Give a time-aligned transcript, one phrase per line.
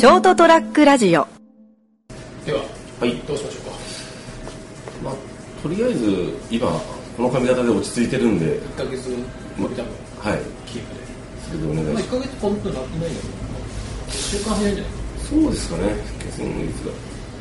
[0.00, 1.28] ショートトラックラジオ。
[2.46, 2.60] では
[3.00, 3.72] はい、どうしましょうか。
[5.04, 5.14] まあ、
[5.62, 6.70] とりあえず今
[7.18, 8.46] この髪型で落ち着いてるんで。
[8.46, 9.08] 1ヶ月
[9.58, 9.92] 伸びた分
[10.24, 10.40] はい。
[10.64, 11.00] キープで。
[11.44, 13.20] それでお願まあ1いしまヶ月ポンとなってないよ
[14.08, 14.92] 1週間早いんじゃない？
[15.20, 15.92] すそうですかね。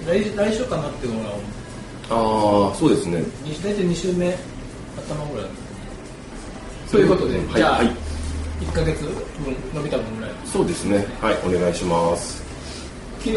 [0.05, 1.29] 来来週かなっていうのが。
[2.11, 3.23] ああそうですね。
[3.63, 4.35] 大体2週目
[4.97, 5.47] 頭ぐらい。
[6.91, 7.87] ということで、はいじゃあ、はい
[8.59, 9.15] 1ヶ月分
[9.73, 10.31] 伸びた分ぐらい。
[10.45, 11.07] そうですね。
[11.21, 12.48] はいお願いします
[13.19, 13.35] 昨日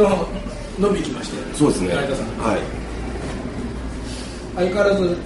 [0.79, 1.89] 伸びきましてそうですね。
[1.95, 2.27] 成田さん。
[2.39, 2.61] はい。
[4.57, 5.17] 相変わらず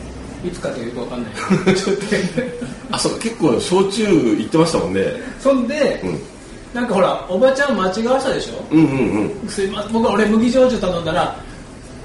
[0.45, 1.33] いつかというかわかんない。
[2.91, 3.19] あそうか。
[3.21, 5.03] 結構焼酎行ってましたもんね。
[5.41, 6.21] そんで、うん。
[6.75, 8.65] なんかほらおばちゃん間違わしたでしょ？
[8.71, 9.49] うんうんうん。
[9.49, 9.93] すいません。
[9.93, 11.37] 僕は俺麦焼酎頼んだら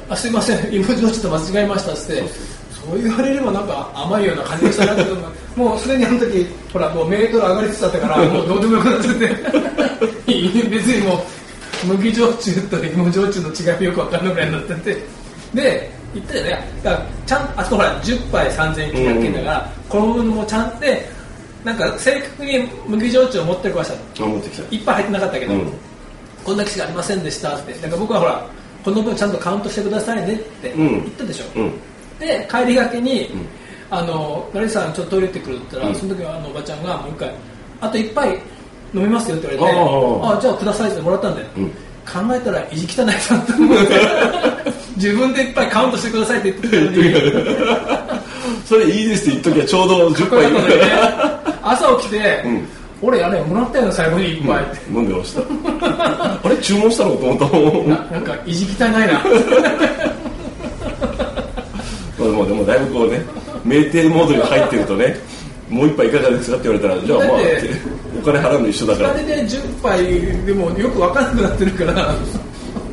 [0.09, 0.73] あすいません。
[0.73, 2.23] 芋焼酎と間違えましたっつって
[2.71, 5.15] そう言われればなんか甘いような感じがしたなけど
[5.55, 9.29] もうすでにあの時ほらもうメートル上がりつつあったからもうどうでもよくなっちゃって。
[10.71, 11.19] 別にもう
[11.85, 14.97] 麦焼酎と芋焼酎の違いがよく分かんないぐらいになってて。
[15.53, 21.09] で言ったじゃないだからちゃんあそこほら10杯3900円だから、この分もちゃんで
[21.63, 24.75] なんか正確に麦焼酎を持ってこましたあ持ってきた。
[24.75, 25.71] いっぱい入ってなかったけど、うん。
[26.43, 27.73] こんな記事がありませんでしたって。
[27.73, 28.47] だから僕はほら
[28.83, 30.89] この分ちゃんとカウントしてくださいねってうん。
[31.03, 31.71] 言ったでしょ、うん。
[32.19, 33.27] で帰りがけに、ん。
[33.89, 35.95] あのガリさんちょっとトイレ行ってくるって言ったら、うん。
[35.95, 37.31] その時はあのおばちゃんがもう一回
[37.79, 38.39] あと一杯
[38.93, 41.69] 飲みますよって言われてあじゃあくださいってもらったんだよ、うん。
[41.69, 43.93] 考えたら意地汚いなと思って。
[44.97, 47.55] 自分でいっぱいカウントしてくださいって言ってたのに。
[48.65, 50.51] それいいですって言っときゃちょうど10杯。
[50.51, 50.57] ね。
[51.63, 52.67] 朝起きて、うん。
[53.01, 54.63] 俺あれもらったよ最後にいっぱい。
[54.63, 55.41] って、飲んでました。
[56.43, 58.97] あれ注文したのと思ったななんか意地汚いな。
[62.29, 63.21] まあでもだいぶこうね
[63.65, 65.17] 酩酊モードに入ってるとね
[65.71, 67.27] もう一杯いかがですかって言われたらじゃあまあ
[68.19, 69.11] お金払うの一緒だから。
[69.11, 72.15] あれで10杯でもよく分からなくなってるから。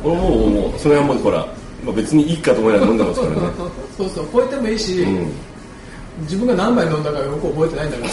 [0.03, 1.45] 俺もうもうそれはもうほら、
[1.83, 3.37] まあ、別にいいかと思いながら飲んでますからね
[3.97, 5.31] そうそう覚えてもいいし、うん
[6.23, 8.11] 自分が何杯飲んだかよく覚えてないんだから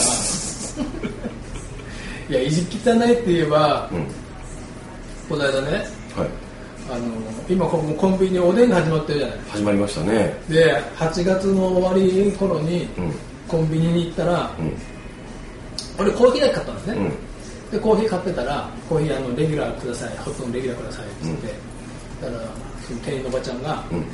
[2.28, 4.06] いや意地汚いって言えば、うん
[5.28, 5.78] この間ね
[6.15, 6.28] はい
[6.88, 7.05] あの
[7.49, 13.12] 今ここコンビニにおでんが始まってるじゃない始まりましたねで8月の終わり頃に、うん
[13.49, 14.73] コンビニに行ったら、うん。
[15.99, 17.71] 俺コーヒーだけ買ったんですね、うん。
[17.71, 21.47] でコーヒー買ってたらコーヒーあのレギュラーくださいホットのレギュラーくださいって言って、
[22.23, 22.43] だから
[22.87, 24.05] その店員のおばちゃんが、うん。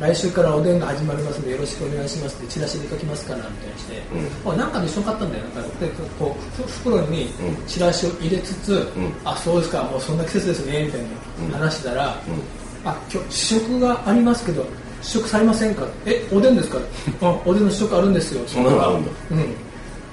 [0.00, 3.98] 来週からおでんが始まりますのでよろしくお願いしますってチラシで書きますからみたいにして、
[4.46, 5.44] うあなんかで一緒に買ったんだよ。
[5.44, 5.88] なんかで
[6.18, 7.66] こうふ袋にうん。
[7.66, 9.12] チラシを入れつつ、ん。
[9.24, 11.02] あそうですかもうそんな季節ですねみたい
[11.50, 12.88] な話したら、うん。
[12.88, 14.64] あ今日試食がありますけど
[15.02, 15.84] 試食されませんか？
[16.06, 16.78] えおでんですか？
[17.22, 18.42] あおでんの試食あるんですよ。
[18.46, 19.10] そんなのあるんだ。
[19.30, 19.38] うん。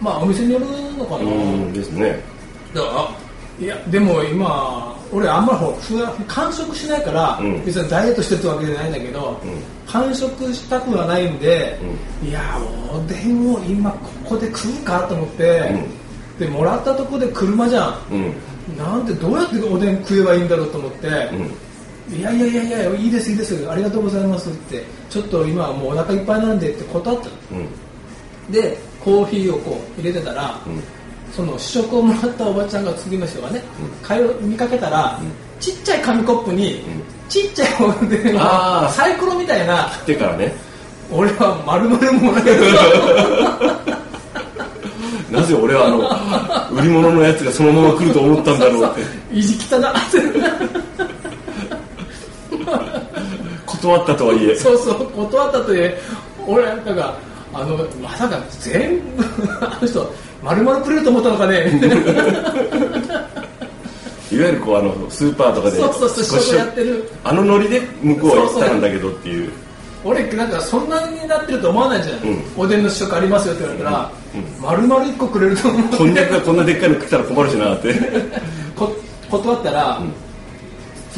[0.01, 0.65] まあお店による
[0.97, 2.21] のかな、うんですね。
[2.73, 3.09] だからあ
[3.59, 5.59] いやでも今俺あんまり
[5.95, 7.65] 普段完食しないから、うん。
[7.65, 9.91] 別にダイエットしてるわけじゃないんだけど、うん。
[9.91, 11.79] 完食したくはないんで、
[12.23, 12.41] いや
[12.91, 15.73] おでんを今ここで食うかと思って、
[16.39, 17.95] でもらったとこで車じゃん。
[18.11, 18.77] うん。
[18.77, 21.51] なんでどうやっておでん食えばいいんだろうと思って、うん
[22.09, 23.69] いやいやいやいやいいですいいです。
[23.69, 24.83] ありがとうございますって。
[25.09, 27.31] ちょっと今はもうお腹いっぱいなんでって断ったの。
[27.51, 27.55] う
[28.49, 28.51] ん。
[28.51, 30.81] でコーヒーをこう入れてたら、うん。
[31.33, 33.61] その試食をもらったおばちゃんが次の人がね、
[34.05, 35.19] 帰る見かけたら、
[35.59, 36.81] ちっちゃい紙コップに、
[37.27, 38.93] ちっちゃいおでんをあー。
[38.93, 40.53] サイコロみたいなでからね。
[41.11, 42.61] 俺は丸々もらえる。
[45.31, 49.01] なぜ俺はあの売り物のやつがそのまま来ると思ったんだろうって。
[49.31, 49.93] 意地汚な
[53.81, 54.55] 断ったとはいえ。
[54.55, 55.97] そうそう断ったという
[56.45, 57.17] 俺なんか
[57.53, 59.23] あのまさか全部
[59.65, 61.79] あの人丸々くれると思ったのかね。
[64.29, 67.09] いわゆるこうあのスーパーとかでそうそうそう少し試食やってる。
[67.23, 69.51] あのノリで向こうは言ったんだけどっていう。
[70.03, 72.43] 俺なんかそんなになってると思わないじゃん、うん。
[72.55, 74.11] おでんの試食ありますよって言われたら、
[74.61, 75.97] 丸々1個くれると思う。
[75.97, 77.93] こんにゃくがこんなでっかいの食ったら困るしなって。
[78.75, 78.95] こ
[79.29, 80.01] 断ったら、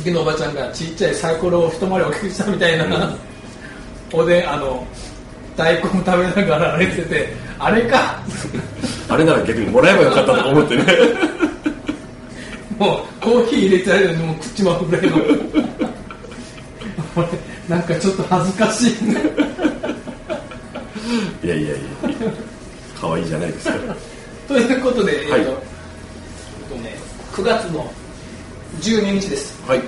[0.02, 3.16] 次のおばちゃんがちっちゃいサイコロを一回り大きくしたみたいな、
[4.14, 4.88] おでんあの
[5.58, 8.24] 大根食べながらあれっててあれか？
[9.10, 10.84] あれなら逆にもらえばよかったとか思ってね。
[12.78, 15.18] もうコーヒー入れてあるのにもう口まぐらいの
[17.18, 17.28] 俺
[17.68, 18.92] なんかちょっと恥ずかしい
[21.46, 21.78] いやいやいや
[23.02, 23.78] 可愛いじゃないですか
[24.48, 25.42] ということで、えっとはい。
[25.42, 25.48] えっ
[26.70, 26.96] とね、
[27.34, 27.92] 9月の
[28.78, 29.62] 12日です。
[29.68, 29.82] はい。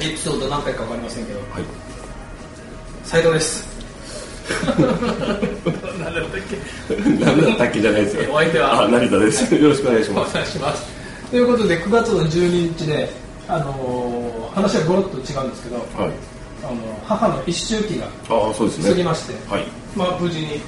[0.00, 1.38] エピソード何回か分かりませんけど。
[1.38, 1.48] はい。
[3.04, 3.66] 斉藤です。
[5.98, 6.56] 何だったっけ？
[7.24, 8.32] 何だったっけじゃないですよ。
[8.32, 8.82] お相手は？
[8.84, 9.54] あ成田です。
[9.54, 10.34] よろしくお願いしおます。
[10.34, 10.86] 願いします。
[11.30, 13.08] ということで9月の12日ね
[13.48, 16.12] あのー話はごろっと違うんですけど、はい。
[16.62, 18.90] あの母の一周期がああそうですね。
[18.90, 19.64] 過ぎまして、はい。
[19.94, 20.60] まあ、無事に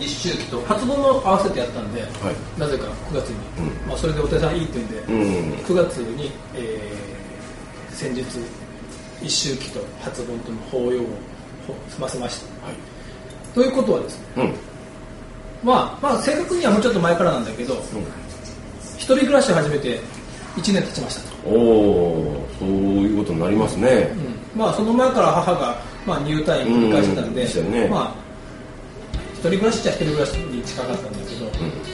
[0.00, 2.60] 一周期と初盆も合わせてやったんで、はい。
[2.60, 3.88] なぜか9月に、うん。
[3.88, 5.64] まあ、それでお手さんいいって言うんで、うん。
[5.64, 7.10] 9月に、えー
[8.00, 8.24] 先日
[9.22, 11.06] 一周期と初盆との法要を
[11.90, 12.66] 済ませました。
[12.66, 12.74] はい。
[13.54, 14.54] ということはですねうん。
[15.62, 17.74] まあまあ正確にはもうちょっと前からなんだけど
[18.96, 20.00] 一人暮らしを始めて
[20.56, 21.30] 1年経ちました。
[21.42, 24.10] と、おおそういうことになりますね。
[24.54, 24.58] うん。
[24.58, 27.72] まあその前から母が、まあ、入退院繰り返してたんで、うん。
[27.72, 27.88] ね。
[27.88, 28.29] まあ
[29.40, 31.46] 一人暮らしっちゃ一人暮らしに近かったんだけど、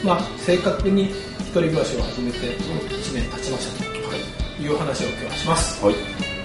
[0.04, 4.16] まあ正確に一人暮らしを始めて1年経ちましたとは
[4.58, 5.84] いいう話を今日はします。
[5.84, 6.35] はい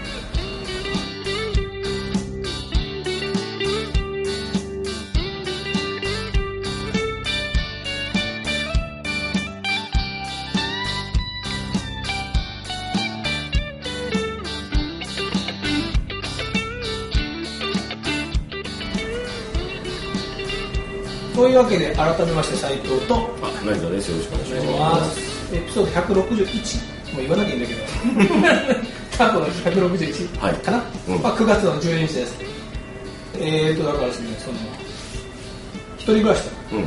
[21.41, 24.11] というわけで改めまして斉藤とあ成田です。
[24.11, 25.55] よろしくお願いしまます。
[25.55, 27.81] エピソード161もう言わなきゃいいんだけど
[29.17, 30.53] 過去の161はい。
[30.57, 31.21] かな、うん。
[31.23, 32.38] まあ、9月の12日です。
[33.39, 34.57] えーとだからですねその
[35.97, 36.75] 一人暮らしと。
[36.75, 36.83] うん。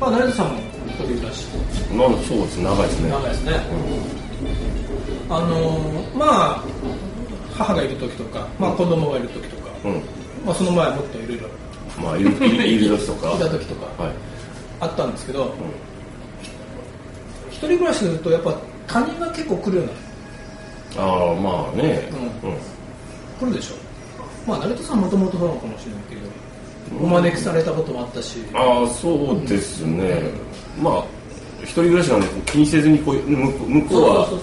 [0.00, 1.46] まあ成田さんも一人暮らし
[1.94, 2.56] まあそうです。
[2.62, 3.10] 長いですね。
[3.10, 3.52] 長いですね、
[5.28, 6.24] あのーま
[6.56, 6.64] あ
[7.52, 10.02] 母がいる時とか、まあ、子供がいる時とか、うん。
[10.42, 11.48] まあ、その前はもっといろいろ
[12.02, 13.32] まあいる時とか。
[13.34, 14.02] いた時とか。
[14.02, 14.12] はい。
[14.80, 15.54] あったんですけど、
[17.50, 18.54] 一人暮らしするとやっぱ
[18.86, 20.04] 他人が結構来るようになる。
[20.96, 22.08] ああまあね。
[22.42, 23.50] ううん。
[23.50, 23.74] 来るでしょ。
[24.46, 28.38] まあ成田さんもともとそうなのかもしれないけどお招きされたこともあったし。
[28.52, 30.30] ああそうですね。
[30.80, 31.04] まあ
[31.62, 34.38] 一人暮らしなんで気にせずにこう向こう向こうはそう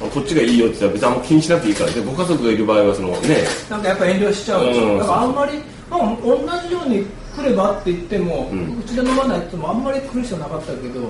[0.00, 3.44] そうこっちがいいよって言ったら別にあんま気にしなくていいからでご家族がいる場合はそのね。
[3.70, 4.98] なんかやっぱ遠慮しちゃううん。
[4.98, 5.52] だからあんまり、
[5.90, 6.36] まあ、同
[6.68, 7.06] じように
[7.36, 11.00] 来ればって言っても、ううんちで飲まないってもあんまり来る人なかったけど、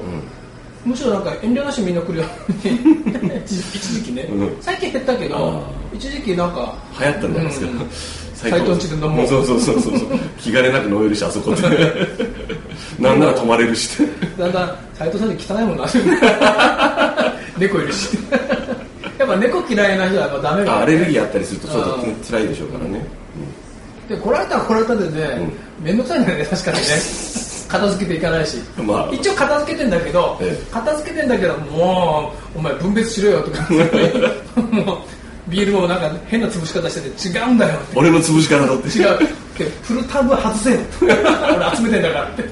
[0.84, 2.76] むしろなんか遠慮なしみんな来るように
[3.44, 4.56] 一一時期ね、うん。
[4.60, 5.60] 最近減ったけどあ
[5.94, 7.66] 一時期なんか流行ったんじゃないですか？
[7.66, 7.88] うん。
[8.36, 9.26] 斎斎藤んちで飲もう。
[9.26, 10.08] そうそうそうそうそう。
[10.38, 11.62] 気兼ねなく飲めるしあそこで
[13.00, 13.98] なんなら泊まれるし。
[14.38, 15.86] だんだん斎藤さんに汚いもんな
[17.58, 18.10] 猫いるし。
[19.18, 22.14] やっぱ猫嫌いな人はやっぱダメだあアレルギーあったりするとちょっとうん。
[22.16, 23.04] 辛いでしょうからね
[24.08, 25.50] で来られたら来られたでね
[25.80, 26.84] 面倒、くさいんだよね確かにね。
[27.68, 29.10] 片付けていかないし、まあ。
[29.12, 30.72] 一応片付けてんだけど、ええ。
[30.72, 33.66] 片付けてんだけどもうお前分別しろよとか。
[34.70, 34.98] もう
[35.48, 38.88] ビールもなんか変な潰し方してて違うんだよ俺の潰し方だって。
[38.88, 39.18] 違う。
[39.58, 40.78] でフルタブは外せよ。
[41.02, 42.44] 俺集めてんだからって。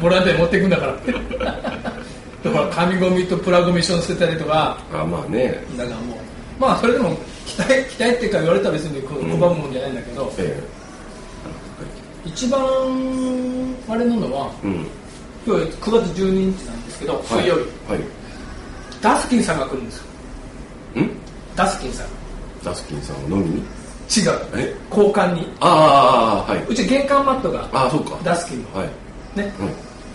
[0.00, 1.12] ボランティアに持っていくんだからって。
[1.12, 4.76] だから紙ゴミとプラゴミ一緒に捨てたりとか。
[4.92, 5.64] あまあね。
[5.76, 6.16] だからもう。
[6.58, 7.16] まあそれでも
[7.46, 10.62] 期待期待っていうか言われたら別に拒むもんじゃないんだけど、え
[12.24, 12.60] 一番
[13.88, 14.86] あれなのはえうん。
[15.46, 17.60] 今日9月12日なんですけど水曜日、
[17.92, 18.00] はい。
[19.02, 21.02] ダスキンさんが来るんですよ。
[21.02, 21.10] ん？
[21.54, 22.06] ダスキンさん。
[22.64, 23.58] ダスキンさんを飲みに？
[23.60, 23.64] 違う。
[24.54, 24.74] え？
[24.90, 25.46] 交換に。
[25.60, 26.64] ああああはい。
[26.66, 28.18] うち玄関マットがああそうか。
[28.24, 28.78] ダスキンの。
[28.78, 28.88] はい。
[29.38, 29.68] ね、うん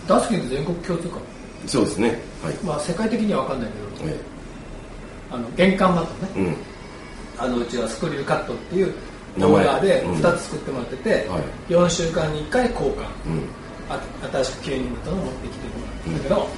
[0.08, 1.18] ダスキンって全国共通か
[1.66, 2.08] そうですね。
[2.42, 2.54] はい。
[2.64, 4.10] まあ世界的には分かんないけど。
[4.10, 4.16] え
[5.30, 6.32] あの玄関マットね。
[6.36, 6.56] えうん
[7.40, 8.94] あのうちはスクリルカットっていう
[9.38, 11.72] オーダーでうん2つ作ってもらってて、はい。
[11.72, 13.04] 4週間に1回交換。
[13.26, 13.48] うん。
[13.88, 13.98] あ
[14.32, 16.48] 新しく9人だったのを持ってきてもらったんだけど、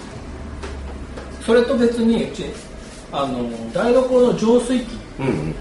[1.40, 2.46] それと別にうち
[3.12, 4.88] あの台所の浄水器。
[5.20, 5.54] うん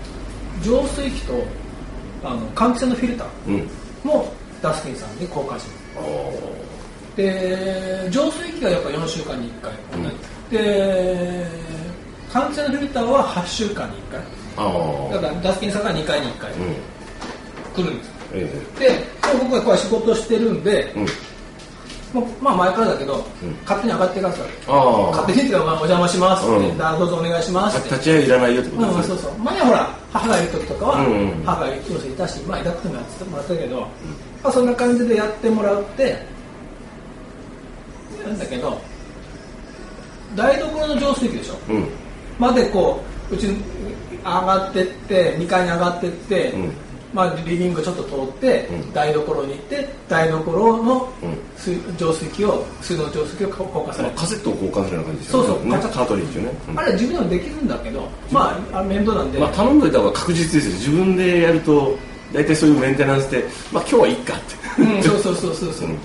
[0.63, 1.33] 浄水器と
[2.23, 3.55] あの換気扇のフィルターうん。
[3.55, 3.67] うん
[4.03, 5.65] もダスキンさんに交換します
[5.97, 6.01] あ
[7.15, 10.49] で浄水器がやっぱ4週間に1回、うん。
[10.49, 11.47] で
[12.29, 14.21] 換気扇のフィルターは8週間に1回
[14.55, 16.51] だからダスキンさんが2回に1回。
[16.51, 16.57] うん。
[17.73, 18.13] 来るんですよ。
[18.33, 18.39] え
[18.79, 19.05] で
[19.39, 20.99] 僕がこう仕事してるんでえ、う
[22.19, 22.21] ん。
[22.21, 23.23] もうまあ前からだけど、ん。
[23.65, 27.89] 勝手に上がってください勝手にっていうかまあお邪魔しますって、どうぞお願いしますって。
[27.89, 29.15] 立ち会いいらないよってこうん、とですね。
[29.15, 29.37] そうそう。
[29.39, 31.43] 前はほら母がいる時とかは、うんうん。
[31.45, 33.79] 母がいる人いたしまあいなくてもやってもらったけど、
[34.43, 36.25] まあ、そんな感じでやってもらって
[38.25, 38.79] なんだけど
[40.35, 41.55] 台所の浄水器でしょ。
[41.69, 41.87] うん。
[42.39, 43.63] までこううちに
[44.23, 46.71] 上がってって2階に上がってって、うん。
[47.13, 48.93] まあ、リビングちょっと通って、うん。
[48.93, 51.37] 台所に行って台所のうん。
[51.57, 55.47] 水浄水器を水道浄水器を交換される、まあカセットを交換するような感じですよね。
[55.47, 55.71] ねそうそう。
[55.71, 56.51] カチャッカートリッジをね。
[56.69, 56.79] うん。
[56.79, 60.73] あれ自分でもできるんだけどまあ面倒なんで、まあ頼んどいた方が確実ですよ。
[60.73, 61.97] 自分でやると
[62.33, 64.81] 大体そういうメンテナンスでまあ今日はいいかって。
[64.81, 65.97] うん、そうそうそうそうそう、うん。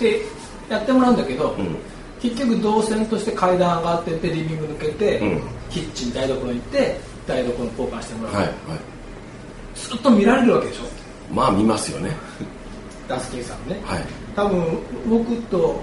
[0.00, 0.20] で
[0.68, 1.76] やってもらうんだけど、うん。
[2.20, 8.54] 結局動線として階段上がってってリビング抜けて、うんキッチン台所行って台所の交換してもらう、はいはい。
[9.74, 11.34] ずっと見られるわけでしょ？
[11.34, 12.10] まあ見ますよね。
[13.08, 13.80] ダスキンさんね。
[13.84, 14.04] はい。
[14.34, 15.80] 多分僕と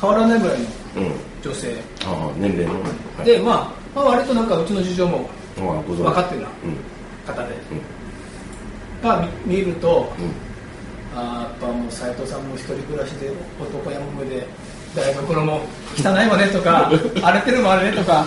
[0.00, 0.64] 変わらないぐらいの
[0.96, 1.12] うん。
[1.42, 1.74] 女性。
[2.04, 2.86] ああ年齢の、は
[3.22, 7.34] い、で、まあ、まあ割となんかうちの事情も分かってるなうん。
[7.34, 9.02] 方で、うん。
[9.02, 11.18] が見見ると、うん。
[11.18, 13.30] あーやっぱもう斎藤さんも一人暮らしで
[13.60, 14.46] 男やもめで
[14.94, 15.60] 台所も
[15.96, 16.90] 汚いわねとか
[17.22, 18.24] 荒れてるもんあれねとか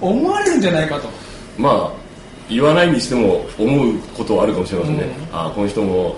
[0.00, 1.08] 思われるんじゃないかと。
[1.58, 2.00] まあ
[2.48, 6.16] 言わないにしても思うことはあるかもしれませんね、うああこの人も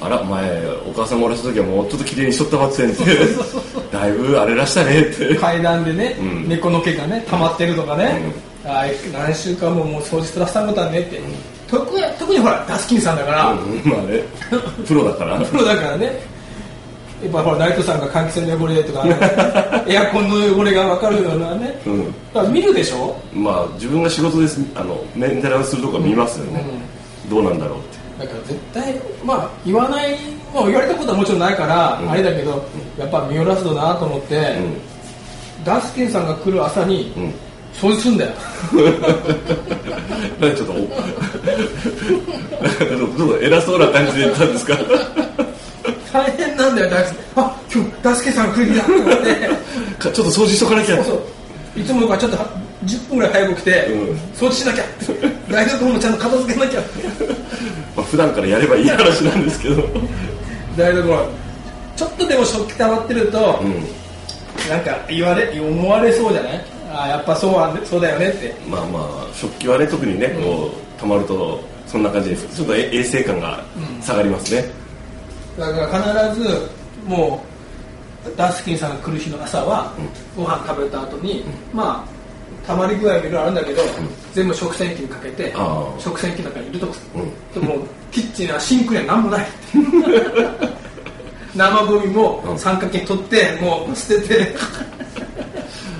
[0.00, 3.04] あら前お母さんもらした時はもうちょっと綺麗にしとったばってんって
[3.92, 5.34] だいぶあれらしたねって。
[5.36, 6.48] 階段でね、うん。
[6.48, 8.22] 猫の毛がね溜まってるとかね、
[8.64, 11.20] あー何週間ももう掃除してらっしゃることはねって、
[11.70, 13.90] 特に特にほらダスキンさんだから、うん。
[13.90, 14.22] まあね。
[14.86, 15.38] プロだから。
[15.44, 16.33] プロだからね
[17.22, 19.04] やっぱほらライトさんが換気扇の汚れとか、
[19.88, 22.06] エアコンの汚れが分かるようなね、うん。
[22.34, 23.16] だから見るでしょ？
[23.32, 26.64] まあ自分が仕事ですあのメンテナンスするとこは見ますよね、
[27.30, 28.26] どうなんだろうって。
[28.26, 28.94] だから絶対
[29.24, 30.16] まあ言わない
[30.52, 32.10] もう言われたことはもちろんないから、うん。
[32.10, 32.62] あれだけど
[32.98, 34.56] やっぱ見下ろすだなと思って、
[35.64, 37.22] ダスキンさんが来る朝にうん。
[37.24, 37.34] うん
[37.74, 38.30] 掃除すんだよ。
[38.70, 44.78] ちょっとお ちょっと偉そうな感じで言ったんですか？
[46.14, 49.48] 大変なんだよダスあ今日ダスキンさんが来る日だと思って。
[49.98, 50.96] かちょっと掃除しとかなきゃ。
[51.02, 51.12] そうそ
[51.76, 51.80] う。
[51.80, 52.46] いつもからちょっとは
[52.84, 54.16] 10分ぐらい早く来て、うん。
[54.32, 54.84] 掃除しなきゃ。
[55.50, 56.80] 台所もちゃんと片付けなきゃ。
[57.96, 59.82] まあ普段からやればいい話なんですけど。
[60.76, 61.28] 台所。
[61.96, 63.72] ちょっとでも食器溜まってると、うん。
[64.70, 66.64] なんか言われ思われそうじゃない？
[66.92, 68.54] あやっぱそうはそうだよねって。
[68.70, 72.46] まあまあ食器はね特にねこう溜まるとそんな感じです。
[72.54, 73.64] ちょっとえ衛生感が
[74.00, 74.64] 下がりますね、
[75.58, 76.68] だから必ず
[77.06, 77.44] も
[78.26, 79.92] うダスキンさんが来る日の朝は、
[80.36, 82.14] ご飯食べた後に、まあ
[82.66, 83.82] たまり具合もいろいろあるんだけど、
[84.32, 85.52] 全部食洗機にかけて
[85.98, 87.18] 食洗機の中に入れとく、う。
[87.18, 87.60] ん。
[87.60, 89.46] でもキッチンはシンクには何もない。
[91.54, 92.58] 生ゴミもうん。
[92.58, 94.56] 三角形に取ってもう捨てて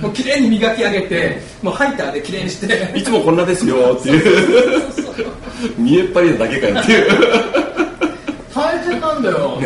[0.01, 2.91] もう綺麗に磨き上げて、もうハイターで綺麗にして。
[2.97, 5.31] いつもこんなですよっていう。
[5.77, 7.09] 見えっ張りなだけかよっていう。
[7.61, 7.64] 大
[8.99, 9.61] 変なんだよ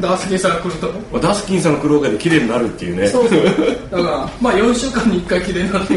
[0.00, 0.74] ダスキンさんが来る
[1.12, 3.44] とダスキンさんの苦労がで綺麗になるっていうねそうそう
[3.90, 5.96] だからまあ4週間に1回綺麗になって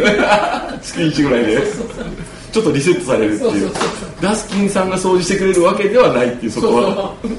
[0.81, 1.61] 月1ぐらいで
[2.51, 7.31] ちょっとリセットされるっていうそうそうそうダスキンさんが掃除してくれるわけではないっていうそうこはそう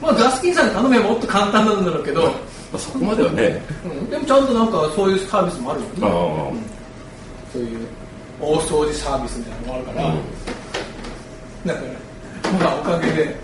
[0.00, 2.28] まあダスキンさんに頼めばもっと簡単なんだろうけど、ま
[2.74, 6.10] あそこまではねうんでもちゃんとなんかそういうサービスもあるよねああ
[7.52, 7.86] そういう
[8.40, 11.86] 大掃除サービスみたいなのがあるから、だか
[12.42, 13.36] らまあおかげで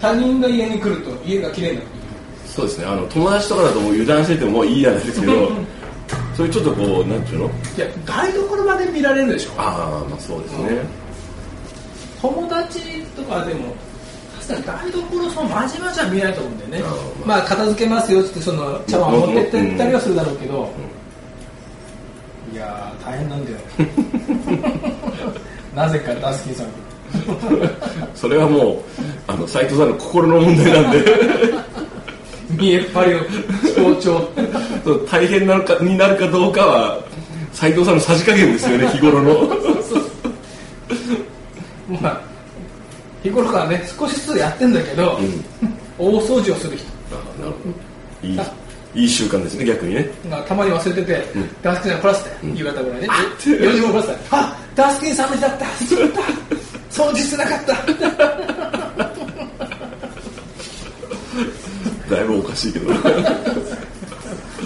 [0.00, 1.86] 他人が家に来ると家が綺麗になる
[2.46, 2.86] そうですね。
[2.86, 5.32] あの友達とかだともう油断しててもいいやなんですけど
[6.36, 7.44] そういうちょっとこうなんていうの？
[7.46, 9.50] いや台所まで見られるでしょ。
[9.58, 10.78] ああまあそうですね。
[12.22, 12.80] 友達
[13.16, 13.74] とかでも
[14.48, 16.82] 確かに台所そのまじまじは見ないと思うんだよね。
[16.84, 17.42] あーまあ。
[17.42, 20.68] 片付けますよってその茶碗を持ってってったりはするだろうけど、
[22.52, 23.58] いやー大変なんだよ。
[25.76, 26.66] なぜかダスキンさん
[28.14, 31.04] それはもうあの斉藤さんの心の問題なんで。
[32.50, 34.28] 見えっ張りの象徴。
[34.84, 36.98] そう大変なのかになるかどうかは
[37.52, 39.56] 斉藤さんのさじ加減ですよね 日頃の。
[42.00, 42.20] まあ
[43.22, 45.18] 日頃からね少しずつやってんだけど、
[45.98, 46.86] 大掃除をする人。
[47.12, 48.28] あなるほど。
[48.28, 48.40] いい
[48.94, 50.08] いい習慣ですね逆にね。
[50.30, 51.24] がたまに忘れてて、
[51.62, 53.08] ダスキンさん来らせて、夕方ぐらいね。
[53.38, 53.50] て。
[53.50, 56.20] 4時も来らせてあダスキンさんの日だったしまった
[56.90, 57.74] 掃除してなかった
[62.14, 62.92] だいぶおかしいけど。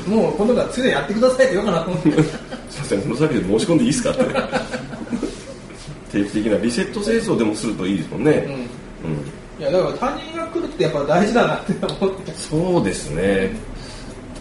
[0.08, 2.10] もう今度から常にやってくださいって言おうかなと思って。
[2.10, 4.24] すいませんこのサービス申し込んでいいですかって。
[6.12, 8.46] 定期的なリセット清掃でもするといいですもんね、
[9.04, 9.62] うん。
[9.62, 12.32] いやだから他人が来るってやっぱ大事だなって思って。
[12.32, 13.50] そうですね。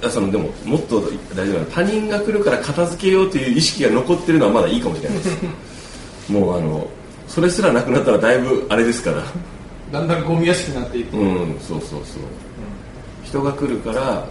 [0.03, 0.99] あそのでももっと
[1.35, 5.37] 大事なのは他人が来るから片付けようという意識が残ってるのはまだいいかもしれないです。
[6.29, 6.87] もうあの
[7.27, 9.23] それすらなくなったらだいぶあれですから。
[9.91, 12.01] だんだんゴミ屋敷になっていく、うんそうそうそう、
[13.31, 14.25] 人が来るからっ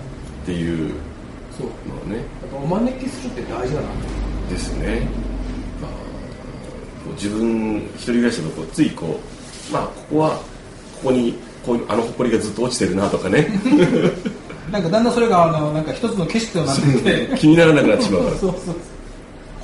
[0.44, 0.92] ていう。
[1.56, 1.66] そう。
[1.88, 2.22] のはね。
[2.52, 3.88] お招きするって大事だな。
[4.50, 5.08] ですね、
[5.80, 5.90] まあ、
[7.04, 9.20] こう自分一人暮らしだとこうついこ
[9.70, 10.42] うまあここはこ
[11.04, 13.48] こにこうあの埃がずっと落ちてるなとかね。
[14.70, 17.36] なんかだんだんそれがあのなんか一つの景色となってきて。
[17.38, 18.36] 気にならなくなってしまうから。
[18.36, 18.60] そうそう。
[18.66, 18.74] そう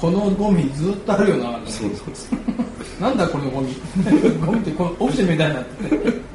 [0.01, 1.61] このゴミずっとあるよな。
[1.67, 3.03] そうそうそう。
[3.03, 3.77] なんだこのゴミ。
[4.45, 5.89] ゴミってこのオブジェみたいになって。
[5.89, 6.27] て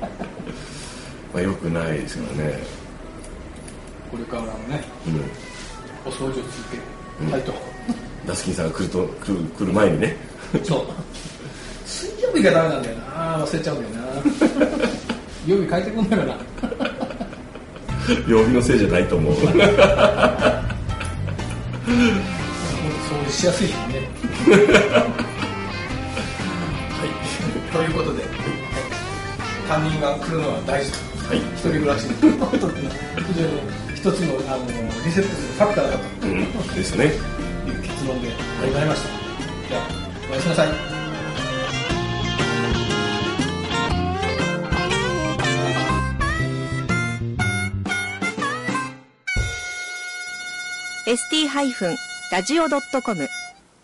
[1.34, 2.63] まあよくないですからね、
[4.12, 7.53] これからもねうん、お掃除を続けたいと、
[8.27, 10.18] ダスキンさんが来ると来る来る前にね。
[10.63, 10.86] そう。
[11.86, 13.46] 水曜日がダメなんだよな。
[13.46, 14.12] 忘れちゃうんだよな。
[15.48, 16.36] 曜日変えてくんないかな。
[18.27, 19.34] 曜日のせいじゃないと思う。
[19.34, 19.48] 掃
[23.25, 24.10] 除しやすいしね。
[26.89, 27.74] はい。
[27.74, 28.24] ということで
[29.70, 31.38] 他人が来るのは大事とはい。
[31.38, 32.13] 一人暮らしの
[32.46, 32.96] ことっていうのは
[33.28, 33.62] 非常に
[33.96, 34.66] 一つのあの
[35.06, 36.51] リセットするファクターだとうん。
[36.75, 37.06] ですね。
[37.06, 37.08] い
[37.70, 38.30] う結論で
[38.66, 39.10] ございました、
[39.70, 39.82] じゃあ
[40.32, 40.70] おやすみなさい。
[51.08, 53.28] ST-radio.com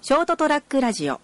[0.01, 1.19] ショートトラックラジオ